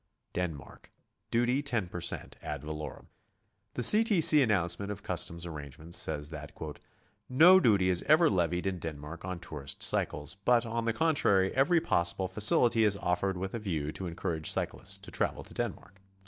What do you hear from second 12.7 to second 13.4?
is offered